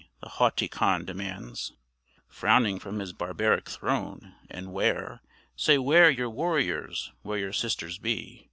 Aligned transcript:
the 0.19 0.29
haughty 0.29 0.67
Khan 0.67 1.05
demands, 1.05 1.73
Frowning 2.27 2.79
from 2.79 2.97
his 2.97 3.13
barbaric 3.13 3.69
throne; 3.69 4.33
"and 4.49 4.73
where 4.73 5.21
Say 5.55 5.77
where 5.77 6.09
your 6.09 6.27
warriors 6.31 7.11
where 7.21 7.37
your 7.37 7.53
sisters 7.53 7.99
be." 7.99 8.39